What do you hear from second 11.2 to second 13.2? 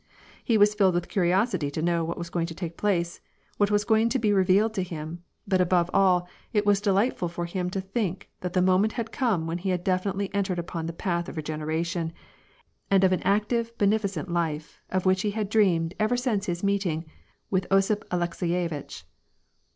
of regeneration, and of